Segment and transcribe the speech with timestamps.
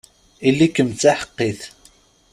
[0.47, 1.61] Ili-kem d taḥeqqit!